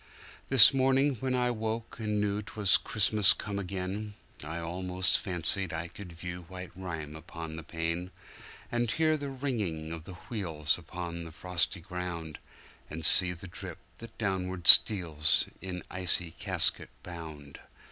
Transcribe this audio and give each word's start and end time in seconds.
This 0.49 0.73
morning 0.73 1.13
when 1.17 1.35
I 1.35 1.51
woke 1.51 1.99
and 1.99 2.19
knew 2.19 2.41
'twas 2.41 2.75
Christmas 2.77 3.33
come 3.33 3.59
again,I 3.59 4.57
almost 4.57 5.19
fancied 5.19 5.71
I 5.73 5.89
could 5.89 6.13
view 6.13 6.41
white 6.47 6.71
rime 6.75 7.15
upon 7.15 7.55
the 7.55 7.61
pane, 7.61 8.09
And 8.71 8.89
hear 8.89 9.15
the 9.15 9.29
ringing 9.29 9.91
of 9.91 10.05
the 10.05 10.15
wheels 10.27 10.79
upon 10.79 11.23
the 11.23 11.31
frosty 11.31 11.81
ground, 11.81 12.39
And 12.89 13.05
see 13.05 13.31
the 13.31 13.45
drip 13.47 13.77
that 13.99 14.17
downward 14.17 14.65
steals 14.65 15.45
in 15.61 15.83
icy 15.91 16.31
casket 16.31 16.89
bound. 17.03 17.59